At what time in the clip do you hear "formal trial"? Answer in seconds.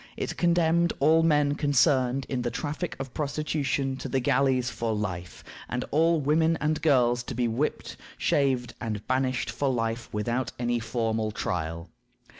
10.79-11.91